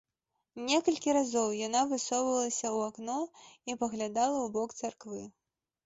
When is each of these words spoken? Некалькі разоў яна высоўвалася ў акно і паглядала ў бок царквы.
Некалькі 0.69 1.09
разоў 1.17 1.51
яна 1.67 1.83
высоўвалася 1.93 2.67
ў 2.75 2.91
акно 2.91 3.21
і 3.71 3.79
паглядала 3.85 4.37
ў 4.37 4.47
бок 4.61 4.69
царквы. 4.79 5.23